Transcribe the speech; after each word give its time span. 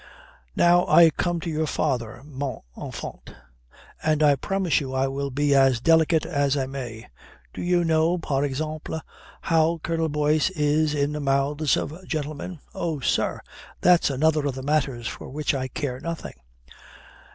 "Now 0.55 0.87
I 0.87 1.11
come 1.11 1.39
to 1.41 1.49
your 1.51 1.67
father, 1.67 2.23
mon 2.25 2.61
enfant, 2.75 3.35
and 4.01 4.23
I 4.23 4.35
promise 4.35 4.81
you 4.81 4.95
I 4.95 5.07
will 5.07 5.29
be 5.29 5.53
as 5.53 5.79
delicate 5.79 6.25
as 6.25 6.57
I 6.57 6.65
may. 6.65 7.07
Do 7.53 7.61
you 7.61 7.83
know, 7.85 8.17
par 8.17 8.43
exemple, 8.43 8.99
how 9.43 9.79
Colonel 9.83 10.09
Boyce 10.09 10.49
is 10.55 10.95
in 10.95 11.11
the 11.11 11.19
mouths 11.19 11.77
of 11.77 11.93
gentlemen?" 12.07 12.57
"Oh, 12.73 12.99
sir, 12.99 13.41
that's 13.81 14.09
another 14.09 14.47
of 14.47 14.55
the 14.55 14.63
matters 14.63 15.07
for 15.07 15.29
which 15.29 15.53
I 15.53 15.67
care 15.67 15.99
nothing." 15.99 16.33